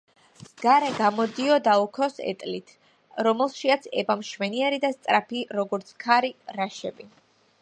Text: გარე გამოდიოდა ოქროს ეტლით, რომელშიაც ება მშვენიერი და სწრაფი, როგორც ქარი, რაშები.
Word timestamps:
გარე 0.61 0.87
გამოდიოდა 0.99 1.75
ოქროს 1.83 2.17
ეტლით, 2.31 2.73
რომელშიაც 3.29 3.87
ება 4.03 4.19
მშვენიერი 4.25 4.83
და 4.87 4.93
სწრაფი, 4.97 5.47
როგორც 5.61 5.97
ქარი, 6.07 6.35
რაშები. 6.61 7.13